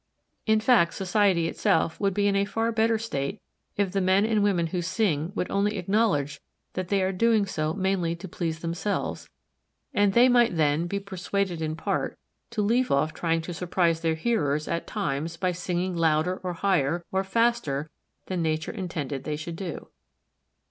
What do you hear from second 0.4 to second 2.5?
In fact, society itself would be in a